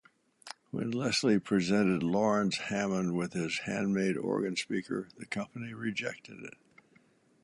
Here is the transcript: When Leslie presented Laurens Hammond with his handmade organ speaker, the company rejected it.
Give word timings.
When 0.71 0.89
Leslie 0.89 1.37
presented 1.39 2.01
Laurens 2.01 2.57
Hammond 2.57 3.15
with 3.15 3.33
his 3.33 3.59
handmade 3.65 4.17
organ 4.17 4.55
speaker, 4.55 5.09
the 5.17 5.27
company 5.27 5.75
rejected 5.75 6.39
it. 6.43 6.55